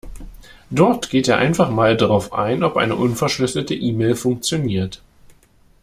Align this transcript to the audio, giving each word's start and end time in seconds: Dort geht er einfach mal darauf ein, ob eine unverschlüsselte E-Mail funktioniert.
Dort 0.71 1.11
geht 1.11 1.27
er 1.27 1.37
einfach 1.37 1.69
mal 1.69 1.95
darauf 1.95 2.33
ein, 2.33 2.63
ob 2.63 2.75
eine 2.75 2.95
unverschlüsselte 2.95 3.75
E-Mail 3.75 4.15
funktioniert. 4.15 5.03